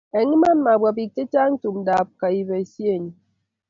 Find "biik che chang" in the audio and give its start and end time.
0.97-1.59